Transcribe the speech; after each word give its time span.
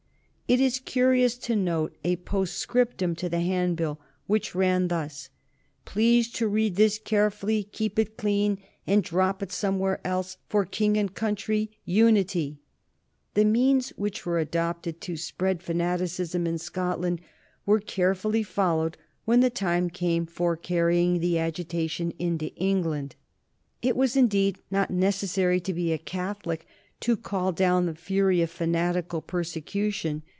It 0.51 0.59
is 0.59 0.79
curious 0.81 1.37
to 1.47 1.55
note 1.55 1.95
a 2.03 2.17
postscriptum 2.17 3.15
to 3.15 3.29
the 3.29 3.39
handbill, 3.39 4.01
which 4.27 4.53
ran 4.53 4.89
thus: 4.89 5.29
"Please 5.85 6.29
to 6.31 6.45
read 6.45 6.75
this 6.75 6.99
carefully, 6.99 7.63
keep 7.63 7.97
it 7.97 8.17
clean, 8.17 8.57
and 8.85 9.01
drop 9.01 9.41
it 9.41 9.49
somewhere 9.53 10.01
else. 10.03 10.35
For 10.49 10.65
King 10.65 10.97
and 10.97 11.15
country. 11.15 11.71
UNITY." 11.85 12.59
The 13.33 13.45
means 13.45 13.91
which 13.91 14.25
were 14.25 14.39
adopted 14.39 14.99
to 14.99 15.15
spread 15.15 15.63
fanaticism 15.63 16.45
in 16.45 16.57
Scotland 16.57 17.21
were 17.65 17.79
carefully 17.79 18.43
followed 18.43 18.97
when 19.23 19.39
the 19.39 19.49
time 19.49 19.89
came 19.89 20.25
for 20.25 20.57
carrying 20.57 21.19
the 21.21 21.39
agitation 21.39 22.11
into 22.19 22.53
England. 22.57 23.15
[Sidenote: 23.81 23.95
1778 23.95 23.95
80 23.95 23.95
The 23.95 23.95
English 23.95 23.95
"Protestant 23.95 23.95
Association"] 23.95 23.95
It 23.95 23.95
was 23.95 24.15
indeed 24.17 24.59
not 24.69 24.91
necessary 24.91 25.59
to 25.61 25.73
be 25.73 25.93
a 25.93 25.97
Catholic 25.97 26.67
to 26.99 27.15
call 27.15 27.53
down 27.53 27.85
the 27.85 27.95
fury 27.95 28.41
of 28.41 28.49
fanatical 28.51 29.21
persecution. 29.21 30.23